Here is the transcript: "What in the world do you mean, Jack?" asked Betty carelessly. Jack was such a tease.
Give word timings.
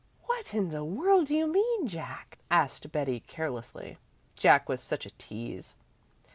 "What 0.23 0.55
in 0.55 0.69
the 0.71 0.83
world 0.83 1.27
do 1.27 1.35
you 1.35 1.45
mean, 1.45 1.85
Jack?" 1.85 2.39
asked 2.49 2.91
Betty 2.91 3.19
carelessly. 3.19 3.99
Jack 4.35 4.67
was 4.67 4.81
such 4.81 5.05
a 5.05 5.11
tease. 5.11 5.75